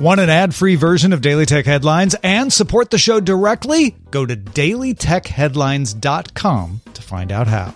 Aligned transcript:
Want 0.00 0.18
an 0.18 0.30
ad 0.30 0.54
free 0.54 0.76
version 0.76 1.12
of 1.12 1.20
Daily 1.20 1.44
Tech 1.44 1.66
Headlines 1.66 2.16
and 2.22 2.50
support 2.50 2.90
the 2.90 2.96
show 2.96 3.20
directly? 3.20 3.96
Go 4.10 4.24
to 4.24 4.34
dailytechheadlines.com 4.34 6.80
to 6.94 7.02
find 7.02 7.30
out 7.30 7.46
how. 7.46 7.74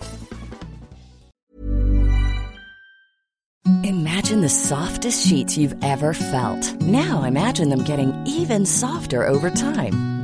Imagine 3.83 4.41
the 4.41 4.49
softest 4.49 5.27
sheets 5.27 5.55
you've 5.55 5.75
ever 5.83 6.15
felt. 6.15 6.81
Now 6.81 7.25
imagine 7.25 7.69
them 7.69 7.83
getting 7.83 8.11
even 8.25 8.65
softer 8.65 9.27
over 9.27 9.51
time. 9.51 10.14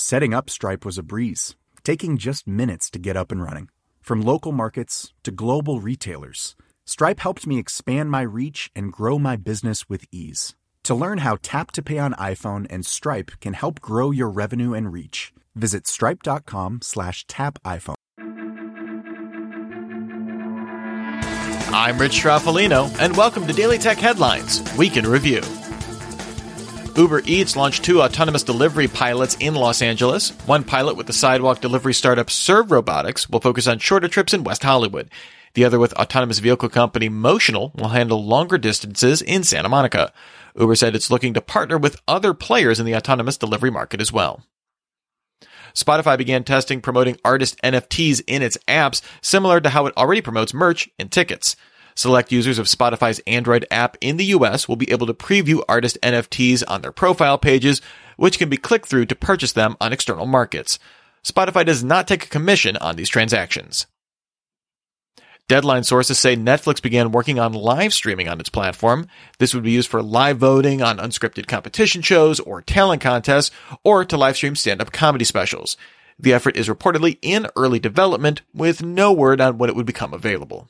Setting 0.00 0.32
up 0.32 0.48
Stripe 0.48 0.84
was 0.84 0.96
a 0.96 1.02
breeze, 1.02 1.56
taking 1.82 2.18
just 2.18 2.46
minutes 2.46 2.88
to 2.90 3.00
get 3.00 3.16
up 3.16 3.32
and 3.32 3.42
running. 3.42 3.68
From 4.00 4.20
local 4.20 4.52
markets 4.52 5.12
to 5.24 5.32
global 5.32 5.80
retailers, 5.80 6.54
Stripe 6.86 7.18
helped 7.18 7.48
me 7.48 7.58
expand 7.58 8.08
my 8.08 8.20
reach 8.20 8.70
and 8.76 8.92
grow 8.92 9.18
my 9.18 9.34
business 9.34 9.88
with 9.88 10.04
ease. 10.12 10.54
To 10.84 10.94
learn 10.94 11.18
how 11.18 11.38
Tap 11.42 11.72
to 11.72 11.82
Pay 11.82 11.98
on 11.98 12.14
iPhone 12.14 12.64
and 12.70 12.86
Stripe 12.86 13.32
can 13.40 13.54
help 13.54 13.80
grow 13.80 14.12
your 14.12 14.28
revenue 14.28 14.72
and 14.72 14.92
reach, 14.92 15.32
visit 15.56 15.88
stripe.com 15.88 16.78
slash 16.80 17.26
tap 17.26 17.58
iPhone. 17.64 17.96
I'm 21.74 21.98
Rich 21.98 22.22
Stroffolino, 22.22 22.96
and 23.00 23.16
welcome 23.16 23.48
to 23.48 23.52
Daily 23.52 23.78
Tech 23.78 23.98
Headlines, 23.98 24.62
Week 24.76 24.96
in 24.96 25.08
Review. 25.08 25.42
Uber 26.98 27.22
Eats 27.26 27.54
launched 27.54 27.84
two 27.84 28.02
autonomous 28.02 28.42
delivery 28.42 28.88
pilots 28.88 29.36
in 29.38 29.54
Los 29.54 29.82
Angeles. 29.82 30.30
One 30.46 30.64
pilot 30.64 30.96
with 30.96 31.06
the 31.06 31.12
sidewalk 31.12 31.60
delivery 31.60 31.94
startup 31.94 32.28
Serve 32.28 32.72
Robotics 32.72 33.30
will 33.30 33.38
focus 33.38 33.68
on 33.68 33.78
shorter 33.78 34.08
trips 34.08 34.34
in 34.34 34.42
West 34.42 34.64
Hollywood. 34.64 35.08
The 35.54 35.64
other 35.64 35.78
with 35.78 35.92
autonomous 35.92 36.40
vehicle 36.40 36.68
company 36.68 37.08
Motional 37.08 37.72
will 37.76 37.90
handle 37.90 38.24
longer 38.24 38.58
distances 38.58 39.22
in 39.22 39.44
Santa 39.44 39.68
Monica. 39.68 40.12
Uber 40.58 40.74
said 40.74 40.96
it's 40.96 41.08
looking 41.08 41.34
to 41.34 41.40
partner 41.40 41.78
with 41.78 42.02
other 42.08 42.34
players 42.34 42.80
in 42.80 42.84
the 42.84 42.96
autonomous 42.96 43.36
delivery 43.36 43.70
market 43.70 44.00
as 44.00 44.12
well. 44.12 44.42
Spotify 45.76 46.18
began 46.18 46.42
testing 46.42 46.80
promoting 46.80 47.16
artist 47.24 47.62
NFTs 47.62 48.22
in 48.26 48.42
its 48.42 48.58
apps, 48.66 49.02
similar 49.22 49.60
to 49.60 49.68
how 49.68 49.86
it 49.86 49.96
already 49.96 50.20
promotes 50.20 50.52
merch 50.52 50.90
and 50.98 51.12
tickets. 51.12 51.54
Select 51.98 52.30
users 52.30 52.60
of 52.60 52.66
Spotify's 52.66 53.20
Android 53.26 53.66
app 53.72 53.96
in 54.00 54.18
the 54.18 54.26
US 54.26 54.68
will 54.68 54.76
be 54.76 54.92
able 54.92 55.08
to 55.08 55.12
preview 55.12 55.64
artist 55.68 55.98
NFTs 56.00 56.62
on 56.68 56.80
their 56.80 56.92
profile 56.92 57.38
pages, 57.38 57.82
which 58.16 58.38
can 58.38 58.48
be 58.48 58.56
clicked 58.56 58.86
through 58.86 59.06
to 59.06 59.16
purchase 59.16 59.50
them 59.50 59.76
on 59.80 59.92
external 59.92 60.24
markets. 60.24 60.78
Spotify 61.24 61.66
does 61.66 61.82
not 61.82 62.06
take 62.06 62.24
a 62.24 62.28
commission 62.28 62.76
on 62.76 62.94
these 62.94 63.08
transactions. 63.08 63.88
Deadline 65.48 65.82
sources 65.82 66.20
say 66.20 66.36
Netflix 66.36 66.80
began 66.80 67.10
working 67.10 67.40
on 67.40 67.52
live 67.52 67.92
streaming 67.92 68.28
on 68.28 68.38
its 68.38 68.48
platform. 68.48 69.08
This 69.40 69.52
would 69.52 69.64
be 69.64 69.72
used 69.72 69.90
for 69.90 70.00
live 70.00 70.38
voting 70.38 70.80
on 70.80 70.98
unscripted 70.98 71.48
competition 71.48 72.02
shows 72.02 72.38
or 72.38 72.62
talent 72.62 73.02
contests, 73.02 73.50
or 73.82 74.04
to 74.04 74.16
live 74.16 74.36
stream 74.36 74.54
stand 74.54 74.80
up 74.80 74.92
comedy 74.92 75.24
specials. 75.24 75.76
The 76.16 76.32
effort 76.32 76.56
is 76.56 76.68
reportedly 76.68 77.18
in 77.22 77.48
early 77.56 77.80
development, 77.80 78.42
with 78.54 78.84
no 78.84 79.12
word 79.12 79.40
on 79.40 79.58
when 79.58 79.68
it 79.68 79.74
would 79.74 79.84
become 79.84 80.14
available. 80.14 80.68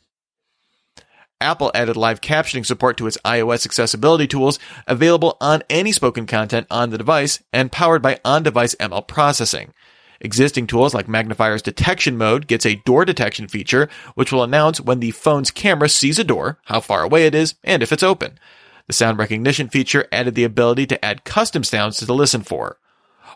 Apple 1.41 1.71
added 1.75 1.97
live 1.97 2.21
captioning 2.21 2.67
support 2.67 2.97
to 2.97 3.07
its 3.07 3.19
iOS 3.25 3.65
accessibility 3.65 4.27
tools, 4.27 4.59
available 4.87 5.37
on 5.41 5.63
any 5.71 5.93
spoken 5.93 6.27
content 6.27 6.67
on 6.71 6.91
the 6.91 6.99
device 6.99 7.43
and 7.53 7.71
powered 7.71 8.03
by 8.03 8.19
on-device 8.25 8.75
ML 8.77 9.07
processing. 9.07 9.73
Existing 10.21 10.67
tools 10.67 10.95
like 10.95 11.07
Magnifier's 11.07 11.63
detection 11.63 12.17
mode 12.17 12.49
gets 12.49 12.67
a 12.67 12.77
door 12.85 13.05
detection 13.05 13.47
feature, 13.47 13.89
which 14.15 14.33
will 14.33 14.43
announce 14.43 14.81
when 14.81 14.99
the 14.99 15.13
phone's 15.13 15.53
camera 15.53 15.89
sees 15.89 16.19
a 16.19 16.25
door, 16.25 16.59
how 16.65 16.81
far 16.81 17.03
away 17.03 17.27
it 17.27 17.37
is, 17.37 17.55
and 17.63 17.83
if 17.85 17.93
it's 17.93 18.03
open. 18.03 18.39
The 18.89 18.93
sound 18.95 19.19
recognition 19.19 19.69
feature 19.69 20.09
added 20.11 20.35
the 20.35 20.45
ability 20.45 20.87
to 20.87 21.05
add 21.05 21.25
custom 21.25 21.63
sounds 21.63 21.99
to 21.99 22.13
listen 22.13 22.43
for. 22.43 22.79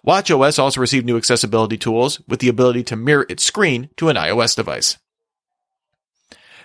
WatchOS 0.04 0.58
also 0.58 0.80
received 0.80 1.06
new 1.06 1.16
accessibility 1.16 1.76
tools 1.76 2.20
with 2.26 2.40
the 2.40 2.48
ability 2.48 2.82
to 2.84 2.96
mirror 2.96 3.26
its 3.28 3.44
screen 3.44 3.90
to 3.96 4.08
an 4.08 4.16
iOS 4.16 4.56
device. 4.56 4.98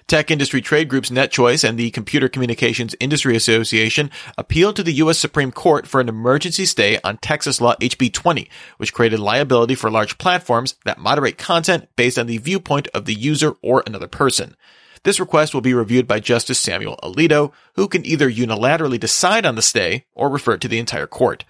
Tech 0.08 0.32
industry 0.32 0.62
trade 0.62 0.88
groups 0.88 1.10
NetChoice 1.10 1.68
and 1.68 1.78
the 1.78 1.92
Computer 1.92 2.30
Communications 2.30 2.96
Industry 2.98 3.36
Association 3.36 4.10
appealed 4.38 4.78
to 4.78 4.84
the 4.84 4.94
U.S. 4.94 5.18
Supreme 5.18 5.52
Court 5.52 5.86
for 5.86 6.00
an 6.00 6.08
emergency 6.08 6.64
stay 6.64 6.98
on 7.04 7.18
Texas 7.18 7.60
Law 7.60 7.76
HB 7.82 8.14
20, 8.14 8.50
which 8.78 8.94
created 8.94 9.20
liability 9.20 9.76
for 9.76 9.92
large 9.92 10.18
platforms 10.18 10.76
that 10.86 10.98
moderate 10.98 11.38
content 11.38 11.90
based 11.98 12.18
on 12.18 12.26
the 12.26 12.38
viewpoint 12.38 12.88
of 12.94 13.04
the 13.04 13.14
user 13.14 13.56
or 13.62 13.84
another 13.86 14.08
person. 14.08 14.56
This 15.04 15.20
request 15.20 15.54
will 15.54 15.60
be 15.60 15.74
reviewed 15.74 16.08
by 16.08 16.22
Justice 16.22 16.58
Samuel 16.58 16.98
Alito, 17.04 17.52
who 17.76 17.90
can 17.90 18.06
either 18.06 18.32
unilaterally 18.32 18.98
decide 18.98 19.46
on 19.46 19.56
the 19.56 19.62
stay 19.62 20.06
or 20.16 20.30
refer 20.30 20.54
it 20.54 20.62
to 20.62 20.70
the 20.70 20.80
entire 20.80 21.08
court. 21.08 21.44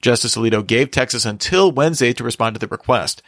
Justice 0.00 0.34
Alito 0.34 0.66
gave 0.66 0.90
Texas 0.90 1.24
until 1.24 1.70
Wednesday 1.70 2.12
to 2.14 2.24
respond 2.24 2.56
to 2.56 2.58
the 2.58 2.66
request. 2.66 3.22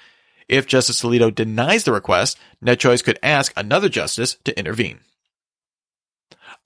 If 0.48 0.66
Justice 0.66 1.02
Alito 1.02 1.34
denies 1.34 1.84
the 1.84 1.92
request, 1.92 2.38
NetChoice 2.64 3.04
could 3.04 3.18
ask 3.22 3.52
another 3.56 3.88
justice 3.88 4.36
to 4.44 4.58
intervene. 4.58 5.00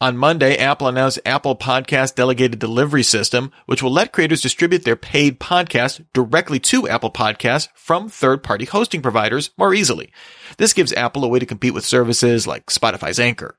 On 0.00 0.16
Monday, 0.16 0.56
Apple 0.56 0.86
announced 0.86 1.18
Apple 1.26 1.56
Podcast 1.56 2.14
Delegated 2.14 2.60
Delivery 2.60 3.02
System, 3.02 3.50
which 3.66 3.82
will 3.82 3.90
let 3.90 4.12
creators 4.12 4.40
distribute 4.40 4.84
their 4.84 4.94
paid 4.94 5.40
podcasts 5.40 6.04
directly 6.12 6.60
to 6.60 6.88
Apple 6.88 7.10
Podcasts 7.10 7.68
from 7.74 8.08
third-party 8.08 8.66
hosting 8.66 9.02
providers 9.02 9.50
more 9.58 9.74
easily. 9.74 10.12
This 10.56 10.72
gives 10.72 10.92
Apple 10.92 11.24
a 11.24 11.28
way 11.28 11.40
to 11.40 11.46
compete 11.46 11.74
with 11.74 11.84
services 11.84 12.46
like 12.46 12.66
Spotify's 12.66 13.18
Anchor. 13.18 13.58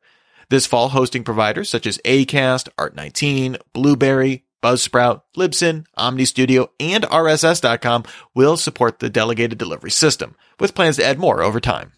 This 0.49 0.65
fall, 0.65 0.89
hosting 0.89 1.25
providers 1.25 1.69
such 1.69 1.85
as 1.85 1.97
Acast, 2.05 2.69
Art19, 2.77 3.59
Blubrry, 3.73 4.45
Buzzsprout, 4.61 5.21
Libsyn, 5.37 5.85
OmniStudio, 5.97 6.69
and 6.79 7.03
RSS.com 7.05 8.03
will 8.35 8.57
support 8.57 8.99
the 8.99 9.09
delegated 9.09 9.57
delivery 9.57 9.91
system, 9.91 10.35
with 10.59 10.75
plans 10.75 10.97
to 10.97 11.05
add 11.05 11.19
more 11.19 11.41
over 11.41 11.59
time. 11.59 11.93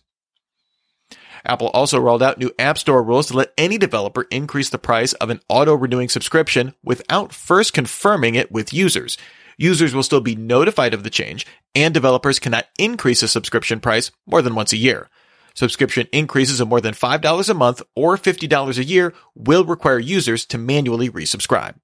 Apple 1.43 1.69
also 1.69 1.99
rolled 1.99 2.21
out 2.21 2.37
new 2.37 2.51
App 2.59 2.77
Store 2.77 3.01
rules 3.01 3.27
to 3.27 3.37
let 3.37 3.53
any 3.57 3.77
developer 3.77 4.27
increase 4.29 4.69
the 4.69 4.77
price 4.77 5.13
of 5.13 5.29
an 5.29 5.41
auto 5.49 5.73
renewing 5.73 6.09
subscription 6.09 6.73
without 6.83 7.33
first 7.33 7.73
confirming 7.73 8.35
it 8.35 8.51
with 8.51 8.73
users. 8.73 9.17
Users 9.57 9.93
will 9.93 10.03
still 10.03 10.21
be 10.21 10.35
notified 10.35 10.93
of 10.93 11.03
the 11.03 11.09
change, 11.09 11.45
and 11.73 11.93
developers 11.93 12.39
cannot 12.39 12.67
increase 12.77 13.23
a 13.23 13.27
subscription 13.27 13.79
price 13.79 14.11
more 14.27 14.41
than 14.41 14.55
once 14.55 14.73
a 14.73 14.77
year. 14.77 15.09
Subscription 15.53 16.07
increases 16.13 16.59
of 16.59 16.67
more 16.67 16.79
than 16.79 16.93
$5 16.93 17.49
a 17.49 17.53
month 17.53 17.81
or 17.95 18.17
$50 18.17 18.77
a 18.77 18.83
year 18.83 19.13
will 19.35 19.65
require 19.65 19.99
users 19.99 20.45
to 20.45 20.57
manually 20.57 21.09
resubscribe. 21.09 21.75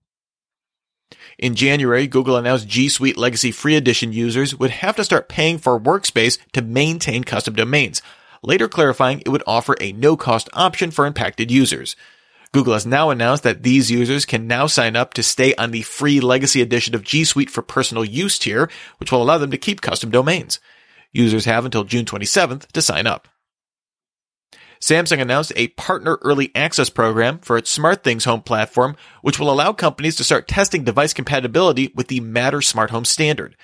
In 1.38 1.54
January, 1.54 2.08
Google 2.08 2.36
announced 2.36 2.68
G 2.68 2.90
Suite 2.90 3.16
Legacy 3.16 3.52
Free 3.52 3.76
Edition 3.76 4.12
users 4.12 4.56
would 4.56 4.72
have 4.72 4.96
to 4.96 5.04
start 5.04 5.30
paying 5.30 5.60
for 5.60 5.80
workspace 5.80 6.40
to 6.54 6.64
maintain 6.64 7.24
custom 7.24 7.54
domains, 7.54 8.02
later 8.42 8.68
clarifying 8.68 9.22
it 9.22 9.30
would 9.30 9.44
offer 9.46 9.76
a 9.80 9.92
no 9.92 10.18
cost 10.18 10.50
option 10.54 10.90
for 10.90 11.06
impacted 11.06 11.52
users. 11.52 11.96
Google 12.54 12.74
has 12.74 12.88
now 12.88 13.12
announced 13.12 13.44
that 13.44 13.62
these 13.62 13.92
users 13.92 14.26
can 14.26 14.48
now 14.48 14.66
sign 14.66 14.96
up 14.96 15.14
to 15.14 15.22
stay 15.22 15.54
on 15.56 15.70
the 15.70 15.84
free 15.84 16.20
legacy 16.20 16.60
edition 16.60 16.96
of 16.96 17.04
G 17.04 17.24
Suite 17.24 17.52
for 17.52 17.62
personal 17.62 18.04
use 18.04 18.40
tier, 18.40 18.68
which 19.00 19.12
will 19.12 19.22
allow 19.22 19.38
them 19.38 19.52
to 19.52 19.60
keep 19.60 19.82
custom 19.82 20.10
domains. 20.10 20.60
Users 21.12 21.46
have 21.46 21.66
until 21.66 21.84
June 21.84 22.06
27th 22.06 22.66
to 22.72 22.82
sign 22.82 23.06
up. 23.06 23.28
Samsung 24.80 25.22
announced 25.22 25.54
a 25.56 25.70
partner 25.70 26.18
early 26.22 26.52
access 26.56 26.90
program 26.90 27.40
for 27.40 27.58
its 27.58 27.76
SmartThings 27.76 28.26
home 28.26 28.42
platform, 28.42 28.96
which 29.22 29.40
will 29.40 29.50
allow 29.50 29.74
companies 29.74 30.16
to 30.18 30.24
start 30.24 30.48
testing 30.48 30.84
device 30.84 31.14
compatibility 31.14 31.92
with 31.96 32.08
the 32.08 32.20
Matter 32.20 32.62
smart 32.62 32.92
home 32.92 33.06
standard. 33.06 33.56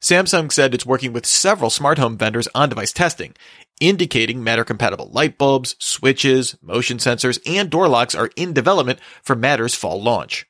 Samsung 0.00 0.52
said 0.52 0.74
it's 0.74 0.86
working 0.86 1.12
with 1.12 1.26
several 1.26 1.70
smart 1.70 1.98
home 1.98 2.18
vendors 2.18 2.48
on 2.54 2.68
device 2.68 2.92
testing, 2.92 3.34
indicating 3.80 4.42
Matter 4.44 4.64
compatible 4.64 5.10
light 5.12 5.38
bulbs, 5.38 5.76
switches, 5.78 6.56
motion 6.62 6.98
sensors, 6.98 7.38
and 7.46 7.70
door 7.70 7.88
locks 7.88 8.14
are 8.14 8.30
in 8.36 8.52
development 8.52 8.98
for 9.22 9.34
Matter's 9.34 9.74
fall 9.74 10.02
launch. 10.02 10.46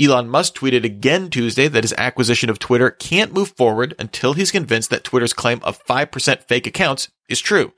Elon 0.00 0.28
Musk 0.28 0.54
tweeted 0.54 0.84
again 0.84 1.28
Tuesday 1.28 1.66
that 1.66 1.82
his 1.82 1.94
acquisition 1.98 2.48
of 2.50 2.60
Twitter 2.60 2.90
can't 2.90 3.32
move 3.32 3.48
forward 3.56 3.94
until 3.98 4.32
he's 4.32 4.52
convinced 4.52 4.90
that 4.90 5.02
Twitter's 5.02 5.32
claim 5.32 5.58
of 5.64 5.84
5% 5.84 6.42
fake 6.44 6.68
accounts 6.68 7.08
is 7.28 7.40
true. 7.40 7.72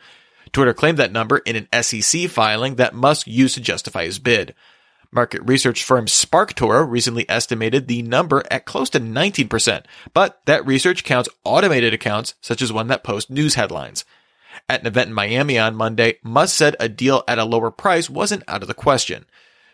Twitter 0.52 0.74
claimed 0.74 0.98
that 0.98 1.12
number 1.12 1.38
in 1.38 1.56
an 1.56 1.82
SEC 1.82 2.28
filing 2.28 2.76
that 2.76 2.94
Musk 2.94 3.26
used 3.26 3.54
to 3.54 3.60
justify 3.60 4.04
his 4.04 4.18
bid. 4.18 4.54
Market 5.12 5.42
research 5.44 5.82
firm 5.82 6.06
SparkToro 6.06 6.88
recently 6.88 7.28
estimated 7.28 7.88
the 7.88 8.02
number 8.02 8.44
at 8.50 8.64
close 8.64 8.88
to 8.90 9.00
19%, 9.00 9.84
but 10.14 10.40
that 10.46 10.66
research 10.66 11.02
counts 11.02 11.28
automated 11.42 11.92
accounts 11.92 12.34
such 12.40 12.62
as 12.62 12.72
one 12.72 12.86
that 12.88 13.02
posts 13.02 13.30
news 13.30 13.54
headlines. 13.54 14.04
At 14.68 14.82
an 14.82 14.86
event 14.86 15.08
in 15.08 15.14
Miami 15.14 15.58
on 15.58 15.74
Monday, 15.74 16.18
Musk 16.22 16.56
said 16.56 16.76
a 16.78 16.88
deal 16.88 17.24
at 17.26 17.38
a 17.38 17.44
lower 17.44 17.72
price 17.72 18.08
wasn't 18.08 18.44
out 18.46 18.62
of 18.62 18.68
the 18.68 18.74
question. 18.74 19.26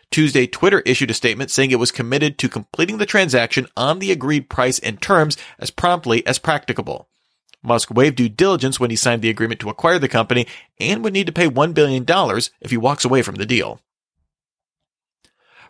Tuesday, 0.09 0.47
Twitter 0.47 0.79
issued 0.81 1.11
a 1.11 1.13
statement 1.13 1.51
saying 1.51 1.69
it 1.69 1.79
was 1.79 1.91
committed 1.91 2.37
to 2.37 2.49
completing 2.49 2.97
the 2.97 3.05
transaction 3.05 3.67
on 3.75 3.99
the 3.99 4.11
agreed 4.11 4.49
price 4.49 4.79
and 4.79 5.01
terms 5.01 5.37
as 5.59 5.69
promptly 5.69 6.25
as 6.25 6.39
practicable. 6.39 7.06
Musk 7.63 7.91
waived 7.91 8.15
due 8.17 8.29
diligence 8.29 8.79
when 8.79 8.89
he 8.89 8.95
signed 8.95 9.21
the 9.21 9.29
agreement 9.29 9.59
to 9.61 9.69
acquire 9.69 9.99
the 9.99 10.07
company 10.07 10.47
and 10.79 11.03
would 11.03 11.13
need 11.13 11.27
to 11.27 11.33
pay 11.33 11.47
$1 11.47 11.73
billion 11.73 12.05
if 12.61 12.71
he 12.71 12.77
walks 12.77 13.03
away 13.03 13.21
from 13.21 13.35
the 13.35 13.45
deal. 13.45 13.79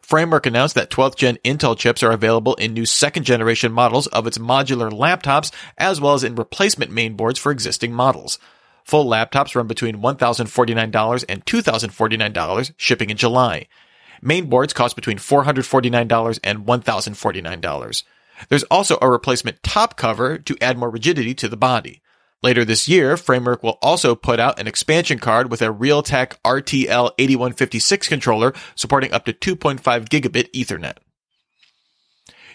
Framework 0.01 0.45
announced 0.45 0.75
that 0.75 0.89
12th 0.89 1.15
gen 1.15 1.37
Intel 1.43 1.77
chips 1.77 2.01
are 2.01 2.11
available 2.11 2.55
in 2.55 2.73
new 2.73 2.85
second 2.85 3.23
generation 3.23 3.73
models 3.73 4.07
of 4.07 4.25
its 4.25 4.37
modular 4.37 4.89
laptops 4.89 5.51
as 5.77 5.99
well 5.99 6.13
as 6.13 6.23
in 6.23 6.35
replacement 6.35 6.91
mainboards 6.91 7.37
for 7.37 7.51
existing 7.51 7.91
models. 7.91 8.39
Full 8.85 9.05
laptops 9.05 9.53
run 9.53 9.67
between 9.67 9.97
$1,049 9.97 11.25
and 11.27 11.45
$2,049, 11.45 12.73
shipping 12.77 13.09
in 13.09 13.17
July. 13.17 13.67
Mainboards 14.23 14.73
cost 14.73 14.95
between 14.95 15.17
$449 15.17 16.39
and 16.41 16.65
$1,049. 16.65 18.03
There's 18.49 18.63
also 18.63 18.97
a 19.01 19.09
replacement 19.09 19.63
top 19.63 19.97
cover 19.97 20.37
to 20.37 20.57
add 20.61 20.77
more 20.77 20.89
rigidity 20.89 21.33
to 21.35 21.47
the 21.47 21.57
body. 21.57 22.01
Later 22.43 22.63
this 22.63 22.87
year, 22.87 23.17
Framework 23.17 23.63
will 23.63 23.79
also 23.81 24.15
put 24.15 24.39
out 24.39 24.59
an 24.59 24.67
expansion 24.67 25.17
card 25.17 25.49
with 25.49 25.61
a 25.61 25.73
Realtek 25.73 26.37
RTL 26.45 27.11
8156 27.17 28.07
controller 28.07 28.53
supporting 28.75 29.11
up 29.11 29.25
to 29.25 29.33
2.5 29.33 29.79
gigabit 30.07 30.51
Ethernet. 30.51 30.97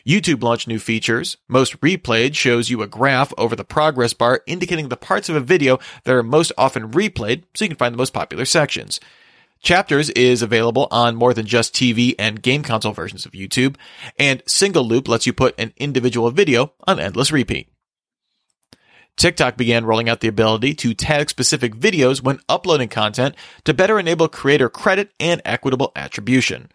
YouTube 0.06 0.42
launched 0.42 0.68
new 0.68 0.78
features. 0.78 1.36
Most 1.48 1.80
replayed 1.80 2.34
shows 2.34 2.70
you 2.70 2.82
a 2.82 2.88
graph 2.88 3.32
over 3.38 3.54
the 3.54 3.64
progress 3.64 4.14
bar 4.14 4.42
indicating 4.46 4.88
the 4.88 4.96
parts 4.96 5.28
of 5.28 5.36
a 5.36 5.40
video 5.40 5.78
that 6.04 6.14
are 6.14 6.22
most 6.22 6.52
often 6.58 6.90
replayed 6.90 7.44
so 7.54 7.64
you 7.64 7.68
can 7.68 7.76
find 7.76 7.92
the 7.92 7.98
most 7.98 8.12
popular 8.12 8.44
sections. 8.44 9.00
Chapters 9.62 10.10
is 10.10 10.42
available 10.42 10.88
on 10.90 11.14
more 11.14 11.32
than 11.32 11.46
just 11.46 11.72
TV 11.72 12.16
and 12.18 12.42
game 12.42 12.64
console 12.64 12.92
versions 12.92 13.24
of 13.24 13.30
YouTube, 13.30 13.76
and 14.18 14.42
Single 14.44 14.84
Loop 14.84 15.06
lets 15.06 15.24
you 15.24 15.32
put 15.32 15.54
an 15.56 15.72
individual 15.76 16.32
video 16.32 16.72
on 16.84 16.98
endless 16.98 17.30
repeat. 17.30 17.68
TikTok 19.16 19.56
began 19.56 19.84
rolling 19.84 20.08
out 20.08 20.20
the 20.20 20.26
ability 20.26 20.74
to 20.74 20.94
tag 20.94 21.30
specific 21.30 21.76
videos 21.76 22.20
when 22.20 22.40
uploading 22.48 22.88
content 22.88 23.36
to 23.64 23.72
better 23.72 24.00
enable 24.00 24.26
creator 24.26 24.68
credit 24.68 25.12
and 25.20 25.40
equitable 25.44 25.92
attribution. 25.94 26.68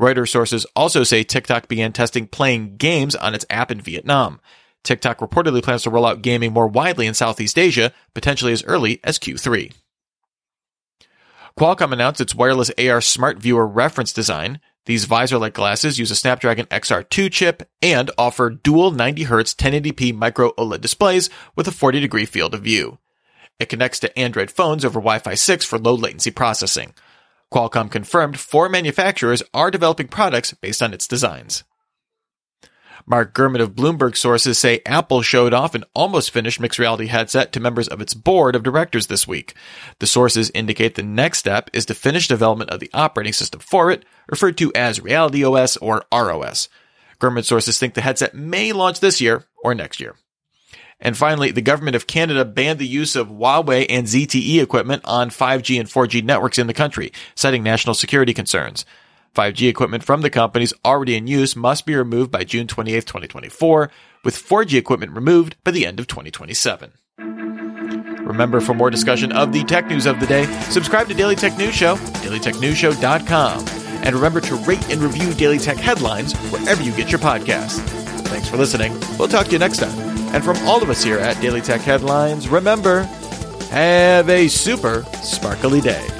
Reuters 0.00 0.28
sources 0.28 0.64
also 0.76 1.02
say 1.02 1.24
TikTok 1.24 1.66
began 1.66 1.92
testing 1.92 2.28
playing 2.28 2.76
games 2.76 3.16
on 3.16 3.34
its 3.34 3.46
app 3.50 3.72
in 3.72 3.80
Vietnam. 3.80 4.40
TikTok 4.84 5.18
reportedly 5.18 5.64
plans 5.64 5.82
to 5.82 5.90
roll 5.90 6.06
out 6.06 6.22
gaming 6.22 6.52
more 6.52 6.68
widely 6.68 7.06
in 7.08 7.14
Southeast 7.14 7.58
Asia, 7.58 7.92
potentially 8.14 8.52
as 8.52 8.62
early 8.64 9.00
as 9.02 9.18
Q3. 9.18 9.72
Qualcomm 11.60 11.92
announced 11.92 12.22
its 12.22 12.34
wireless 12.34 12.70
AR 12.78 13.02
Smart 13.02 13.36
Viewer 13.38 13.66
reference 13.66 14.14
design. 14.14 14.60
These 14.86 15.04
visor-like 15.04 15.52
glasses 15.52 15.98
use 15.98 16.10
a 16.10 16.16
Snapdragon 16.16 16.64
XR2 16.64 17.30
chip 17.30 17.68
and 17.82 18.10
offer 18.16 18.48
dual 18.48 18.92
90Hz 18.92 19.56
1080p 19.56 20.14
micro 20.14 20.52
OLED 20.52 20.80
displays 20.80 21.28
with 21.54 21.68
a 21.68 21.70
40 21.70 22.00
degree 22.00 22.24
field 22.24 22.54
of 22.54 22.62
view. 22.62 22.96
It 23.58 23.68
connects 23.68 23.98
to 23.98 24.18
Android 24.18 24.50
phones 24.50 24.86
over 24.86 25.00
Wi-Fi 25.00 25.34
6 25.34 25.66
for 25.66 25.78
low 25.78 25.94
latency 25.94 26.30
processing. 26.30 26.94
Qualcomm 27.52 27.90
confirmed 27.90 28.40
four 28.40 28.70
manufacturers 28.70 29.42
are 29.52 29.70
developing 29.70 30.08
products 30.08 30.54
based 30.54 30.80
on 30.80 30.94
its 30.94 31.06
designs. 31.06 31.64
Mark 33.10 33.34
Gurman 33.34 33.60
of 33.60 33.74
Bloomberg 33.74 34.16
sources 34.16 34.56
say 34.56 34.82
Apple 34.86 35.20
showed 35.20 35.52
off 35.52 35.74
an 35.74 35.82
almost 35.94 36.30
finished 36.30 36.60
mixed 36.60 36.78
reality 36.78 37.08
headset 37.08 37.50
to 37.50 37.58
members 37.58 37.88
of 37.88 38.00
its 38.00 38.14
board 38.14 38.54
of 38.54 38.62
directors 38.62 39.08
this 39.08 39.26
week. 39.26 39.54
The 39.98 40.06
sources 40.06 40.52
indicate 40.54 40.94
the 40.94 41.02
next 41.02 41.38
step 41.38 41.70
is 41.72 41.84
to 41.86 41.94
finish 41.94 42.28
development 42.28 42.70
of 42.70 42.78
the 42.78 42.88
operating 42.94 43.32
system 43.32 43.58
for 43.58 43.90
it, 43.90 44.04
referred 44.28 44.56
to 44.58 44.72
as 44.76 45.00
Reality 45.00 45.44
OS 45.44 45.76
or 45.78 46.04
ROS. 46.12 46.68
Gurman 47.18 47.44
sources 47.44 47.80
think 47.80 47.94
the 47.94 48.00
headset 48.00 48.32
may 48.32 48.70
launch 48.70 49.00
this 49.00 49.20
year 49.20 49.44
or 49.64 49.74
next 49.74 49.98
year. 49.98 50.14
And 51.00 51.16
finally, 51.16 51.50
the 51.50 51.62
government 51.62 51.96
of 51.96 52.06
Canada 52.06 52.44
banned 52.44 52.78
the 52.78 52.86
use 52.86 53.16
of 53.16 53.26
Huawei 53.26 53.86
and 53.88 54.06
ZTE 54.06 54.62
equipment 54.62 55.02
on 55.04 55.30
5G 55.30 55.80
and 55.80 55.88
4G 55.88 56.22
networks 56.22 56.60
in 56.60 56.68
the 56.68 56.74
country, 56.74 57.12
citing 57.34 57.64
national 57.64 57.94
security 57.94 58.34
concerns. 58.34 58.84
5G 59.34 59.68
equipment 59.68 60.04
from 60.04 60.22
the 60.22 60.30
companies 60.30 60.74
already 60.84 61.16
in 61.16 61.26
use 61.26 61.54
must 61.54 61.86
be 61.86 61.94
removed 61.94 62.30
by 62.30 62.44
June 62.44 62.66
28, 62.66 63.06
2024, 63.06 63.90
with 64.24 64.36
4G 64.36 64.78
equipment 64.78 65.12
removed 65.12 65.56
by 65.64 65.70
the 65.70 65.86
end 65.86 66.00
of 66.00 66.06
2027. 66.06 66.92
Remember, 67.18 68.60
for 68.60 68.74
more 68.74 68.90
discussion 68.90 69.32
of 69.32 69.52
the 69.52 69.64
tech 69.64 69.86
news 69.86 70.06
of 70.06 70.20
the 70.20 70.26
day, 70.26 70.44
subscribe 70.70 71.08
to 71.08 71.14
Daily 71.14 71.34
Tech 71.34 71.56
News 71.58 71.74
Show, 71.74 71.96
dailytechnewsshow.com. 71.96 73.66
And 74.02 74.14
remember 74.14 74.40
to 74.40 74.54
rate 74.56 74.88
and 74.90 75.02
review 75.02 75.34
Daily 75.34 75.58
Tech 75.58 75.76
headlines 75.76 76.34
wherever 76.50 76.82
you 76.82 76.92
get 76.92 77.10
your 77.10 77.18
podcasts. 77.18 77.80
Thanks 78.28 78.48
for 78.48 78.56
listening. 78.56 78.92
We'll 79.18 79.28
talk 79.28 79.46
to 79.46 79.52
you 79.52 79.58
next 79.58 79.78
time. 79.78 79.98
And 80.32 80.44
from 80.44 80.56
all 80.58 80.82
of 80.82 80.88
us 80.90 81.02
here 81.02 81.18
at 81.18 81.40
Daily 81.42 81.60
Tech 81.60 81.80
Headlines, 81.80 82.48
remember, 82.48 83.02
have 83.70 84.28
a 84.28 84.46
super 84.48 85.02
sparkly 85.22 85.80
day. 85.80 86.19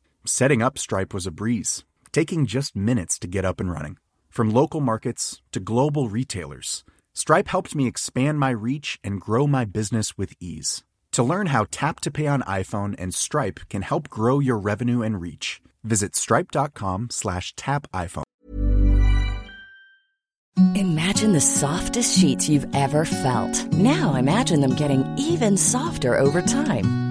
Setting 0.25 0.61
up 0.61 0.77
Stripe 0.77 1.15
was 1.15 1.25
a 1.25 1.31
breeze, 1.31 1.83
taking 2.11 2.45
just 2.45 2.75
minutes 2.75 3.17
to 3.17 3.27
get 3.27 3.43
up 3.43 3.59
and 3.59 3.71
running. 3.71 3.97
From 4.29 4.51
local 4.51 4.79
markets 4.79 5.41
to 5.51 5.59
global 5.59 6.09
retailers, 6.09 6.83
Stripe 7.13 7.47
helped 7.47 7.73
me 7.73 7.87
expand 7.87 8.39
my 8.39 8.51
reach 8.51 8.99
and 9.03 9.19
grow 9.19 9.47
my 9.47 9.65
business 9.65 10.19
with 10.19 10.35
ease. 10.39 10.83
To 11.13 11.23
learn 11.23 11.47
how 11.47 11.65
Tap 11.71 12.01
to 12.01 12.11
Pay 12.11 12.27
on 12.27 12.43
iPhone 12.43 12.93
and 12.99 13.15
Stripe 13.15 13.61
can 13.67 13.81
help 13.81 14.09
grow 14.09 14.39
your 14.39 14.59
revenue 14.59 15.01
and 15.01 15.19
reach, 15.19 15.59
visit 15.83 16.15
stripe.com 16.15 17.07
slash 17.09 17.55
tap 17.55 17.87
iPhone. 17.91 18.23
Imagine 20.75 21.33
the 21.33 21.41
softest 21.41 22.19
sheets 22.19 22.47
you've 22.47 22.67
ever 22.75 23.05
felt. 23.05 23.73
Now 23.73 24.13
imagine 24.15 24.61
them 24.61 24.75
getting 24.75 25.03
even 25.17 25.57
softer 25.57 26.15
over 26.19 26.41
time. 26.41 27.10